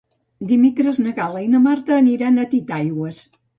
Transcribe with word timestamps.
Dimecres 0.51 1.01
na 1.03 1.13
Gal·la 1.19 1.45
i 1.45 1.51
na 1.53 1.63
Marta 1.67 1.95
aniran 1.99 2.47
a 2.47 2.49
Titaigües. 2.57 3.25